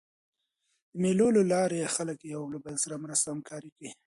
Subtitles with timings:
[0.91, 3.89] د مېلو له لاري خلک له یو بل سره مرسته او همکاري کوي.